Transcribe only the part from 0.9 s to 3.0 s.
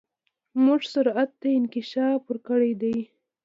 سرعت ته انکشاف ورکړی دی.